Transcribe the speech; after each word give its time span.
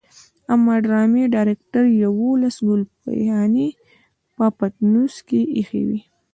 اما 0.53 0.75
د 0.79 0.83
ډرامې 0.85 1.23
ډايرکټر 1.33 1.83
يوولس 2.03 2.55
ګلپيانې 2.67 3.67
په 4.35 4.45
پټنوس 4.57 5.15
کې 5.27 5.39
ايښې 5.57 5.81
وي. 5.87 6.01